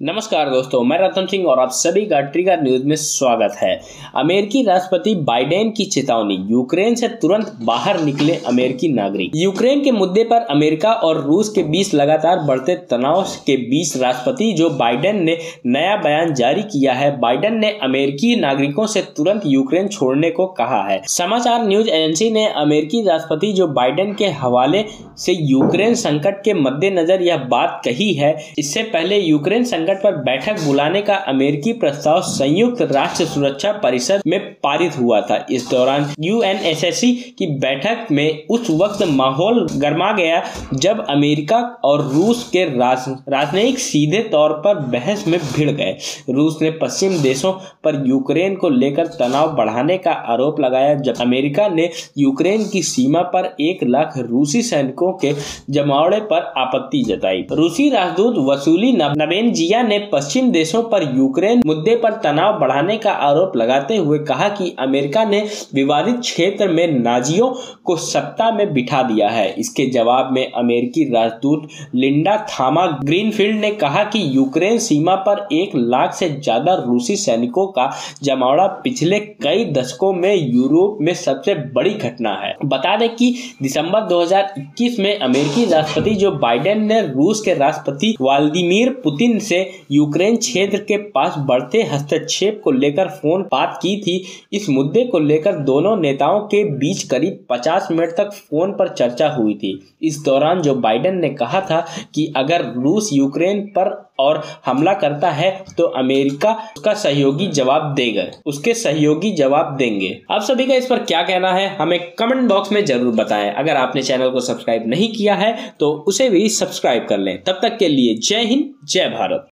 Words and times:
नमस्कार 0.00 0.50
दोस्तों, 0.50 0.82
मैं 0.84 0.98
रतन 0.98 1.26
सिंह 1.26 1.46
और 1.46 1.58
आप 1.60 1.70
सभी 1.70 2.04
का 2.06 2.20
ट्रिगर 2.24 2.62
न्यूज़ 2.62 2.84
में 2.84 2.94
स्वागत 2.96 3.56
है। 3.56 3.72
अमेरिकी 4.16 4.62
राष्ट्रपति 4.64 5.14
बाइडेन 5.22 5.70
की 5.70 5.84
चेतावनी, 5.84 6.36
यूक्रेन 6.50 6.94
से 6.94 7.08
तुरंत 7.22 7.52
बाहर 7.62 8.00
निकले 8.00 8.36
अमेरिकी 8.48 8.88
नागरिक। 8.88 9.32
यूक्रेन 9.36 9.82
के 9.84 9.90
मुद्दे 9.92 10.24
पर 10.24 10.46
अमेरिका 10.50 10.92
और 10.92 11.20
रूस 11.24 11.48
के 11.48 11.62
बीच 11.64 11.92
लगातार 11.94 12.38
बढ़ते 12.46 12.74
तनाव 12.90 13.22
के 13.46 13.56
बीच 13.64 13.96
राष्ट्रपति 13.96 14.50
जो 14.52 14.70
बाइडेन 14.70 15.22
ने 15.24 15.36
नया 15.66 15.96
बयान 15.96 16.32
जारी 16.34 16.62
किया 16.62 16.92
है, 16.92 17.10
बाइडेन 17.18 17.58
ने 17.58 17.70
अमेरिकी 17.82 18.34
नागरिकों 18.36 18.86
से 18.86 19.02
तुरंत 19.16 19.42
यूक्रेन 19.46 19.88
छोड़ने 19.88 20.30
को 20.30 20.46
कहा 20.54 20.82
है। 20.82 21.00
समाचार 21.08 21.66
न्यूज़ 21.66 21.90
एजेंसी 21.90 22.30
ने 22.30 22.46
अमेरिकी 22.54 23.02
राष्ट्रपति 23.02 23.52
जो 23.52 23.66
बाइडेन 23.72 24.14
के 24.14 24.30
हवाले 24.40 24.84
से 25.18 25.36
यूक्रेन 25.42 25.94
संकट 25.96 26.42
के 26.44 26.54
मद्देनजर 26.54 27.22
यह 27.22 27.44
बात 27.46 27.80
कही 27.84 28.12
है, 28.14 28.34
इससे 28.58 28.82
पहले 28.84 29.18
यूक्रेन 29.18 29.64
संकट 29.64 29.88
संकट 29.90 30.02
पर 30.02 30.16
बैठक 30.24 30.60
बुलाने 30.64 31.00
का 31.02 31.14
अमेरिकी 31.28 31.72
प्रस्ताव 31.72 32.20
संयुक्त 32.22 32.82
राष्ट्र 32.82 33.24
सुरक्षा 33.24 33.72
परिषद 33.72 34.22
में 34.26 34.38
पारित 34.62 34.98
हुआ 34.98 35.20
था। 35.20 35.44
इस 35.50 35.68
दौरान 35.70 36.06
यूएनएसएससी 36.20 37.12
की 37.38 37.46
बैठक 37.60 38.06
में 38.12 38.46
उस 38.50 38.70
वक्त 38.72 39.02
माहौल 39.10 39.66
गर्मा 39.76 40.12
गया 40.12 40.42
जब 40.74 41.04
अमेरिका 41.10 41.58
और 41.84 42.02
रूस 42.12 42.48
के 42.52 42.64
राजनयिक 42.64 43.78
सीधे 43.78 44.18
तौर 44.32 44.52
पर 44.64 44.78
बहस 44.90 45.26
में 45.28 45.38
भिड़ 45.56 45.70
गए। 45.70 45.96
रूस 46.30 46.58
ने 46.62 46.70
पश्चिम 46.82 47.18
देशों 47.22 47.52
पर 47.84 48.02
यूक्रेन 48.06 48.54
को 48.56 48.68
लेकर 48.68 49.06
तनाव 49.18 49.54
बढ़ाने 49.56 49.98
का 49.98 50.12
आरोप 50.32 50.60
लगाया 50.60 50.94
जब 51.00 51.20
अमेरिका 51.20 51.68
ने 51.68 51.90
यूक्रेन 52.18 52.68
की 52.68 52.82
सीमा 52.82 53.22
पर 53.34 53.54
एक 53.60 53.84
लाख 53.84 54.18
रूसी 54.20 54.62
सैनिकों 54.62 55.12
के 55.24 55.32
जमावड़े 55.70 56.20
पर 56.22 56.52
आपत्ति 56.58 57.02
जताई। 57.02 57.44
रूसी 57.52 57.88
राजदूत 57.90 58.34
वसूली 58.48 58.92
नवेन 58.92 59.52
इंडिया 59.80 59.98
ने 59.98 60.08
पश्चिम 60.12 60.50
देशों 60.52 60.82
पर 60.84 61.02
यूक्रेन 61.16 61.62
मुद्दे 61.66 61.94
पर 61.96 62.14
तनाव 62.22 62.58
बढ़ाने 62.60 62.96
का 62.96 63.12
आरोप 63.12 63.56
लगाते 63.56 63.96
हुए 63.96 64.18
कहा 64.20 64.48
कि 64.50 64.74
अमेरिका 64.78 65.24
ने 65.24 65.40
विवादित 65.74 66.18
क्षेत्र 66.20 66.68
में 66.68 66.86
नाजियों 66.94 67.48
को 67.84 67.96
सत्ता 67.98 68.50
में 68.50 68.72
बिठा 68.72 69.02
दिया 69.02 69.28
है। 69.28 69.48
इसके 69.54 69.86
जवाब 69.90 70.32
में 70.32 70.52
अमेरिकी 70.52 71.04
राजदूत 71.10 71.68
लिंडा 71.94 72.36
थामा 72.50 72.86
ग्रीनफील्ड 73.04 73.60
ने 73.60 73.70
कहा 73.74 74.02
कि 74.06 74.22
यूक्रेन 74.36 74.78
सीमा 74.80 75.14
पर 75.28 75.46
एक 75.52 75.76
लाख 75.76 76.14
से 76.14 76.28
ज़्यादा 76.30 76.74
रूसी 76.76 77.16
सैनिकों 77.16 77.66
का 77.68 77.90
जमावड़ा 78.22 78.66
पिछले 78.84 79.18
कई 79.42 79.64
दशकों 79.72 80.12
में 80.12 80.34
यूरोप 80.34 80.98
में 81.00 81.12
सबसे 81.14 81.54
बड़ी 81.74 81.94
घटना 81.94 82.34
है। 82.36 82.54
बता 82.66 82.96
दें 82.96 83.08
कि 83.16 83.34
दिसंबर 83.62 84.06
2021 84.08 84.98
में 84.98 85.18
अमेरिकी 85.18 85.64
राष्ट्रपति 85.66 86.14
जो 86.16 86.30
बाइडेन 86.38 86.84
ने 86.86 87.00
रूस 87.02 87.40
के 87.40 87.54
राष्ट्रपति 87.56 88.14
व्लादिमीर 88.20 88.90
पुतिन 89.04 89.38
से 89.40 89.69
यूक्रेन 89.92 90.36
क्षेत्र 90.38 90.78
के 90.82 90.96
पास 91.10 91.34
बढ़ते 91.40 91.82
हस्तक्षेप 91.84 92.60
को 92.64 92.70
लेकर 92.72 93.08
फ़ोन 93.12 93.42
बात 93.52 93.78
की 93.82 93.96
थी। 94.00 94.22
इस 94.52 94.68
मुद्दे 94.68 95.04
को 95.04 95.18
लेकर 95.20 95.56
दोनों 95.64 95.96
नेताओं 95.96 96.40
के 96.46 96.62
बीच 96.76 97.02
करीब 97.10 97.44
50 97.50 97.90
मिनट 97.90 98.16
तक 98.16 98.32
फ़ोन 98.32 98.72
पर 98.72 98.88
चर्चा 98.90 99.28
हुई 99.30 99.54
थी। 99.54 99.78
इस 100.02 100.22
दौरान 100.24 100.60
जो 100.62 100.74
बाइडेन 100.76 101.18
ने 101.20 101.28
कहा 101.30 101.60
था 101.62 101.84
कि 102.14 102.32
अगर 102.36 102.64
रूस 102.76 103.10
यूक्रेन 103.12 103.60
पर 103.68 103.98
और 104.20 104.42
हमला 104.66 104.92
करता 104.94 105.30
है 105.30 105.50
तो 105.76 105.84
अमेरिका 105.98 106.52
उसका 106.76 106.92
सहयोगी 106.94 107.46
जवाब 107.48 107.82
देगा। 107.94 108.24
उसके 108.46 108.74
सहयोगी 108.74 109.30
जवाब 109.34 109.76
देंगे। 109.76 110.10
आप 110.30 110.42
सभी 110.42 110.66
का 110.66 110.74
इस 110.74 110.86
पर 110.86 110.98
क्या 111.00 111.22
कहना 111.22 111.52
है, 111.52 111.68
हमें 111.76 111.98
कमेंट 112.18 112.48
बॉक्स 112.48 112.72
में 112.72 112.84
ज़रूर 112.84 113.14
बताएँ। 113.14 113.50
अगर 113.52 113.76
आपने 113.76 114.02
चैनल 114.02 114.30
को 114.30 114.40
सब्सक्राइब 114.42 114.88
नहीं 114.88 115.08
किया 115.12 115.34
है 115.36 115.54
तो 115.80 115.92
उसे 116.08 116.28
भी 116.30 116.48
सब्सक्राइब 116.50 117.06
कर 117.08 117.18
लें। 117.18 117.36
तब 117.44 117.60
तक 117.62 117.76
के 117.78 117.88
लिए 117.88 118.14
जय 118.16 118.44
हिंद, 118.44 118.68
जय 118.84 119.08
भारत। 119.10 119.48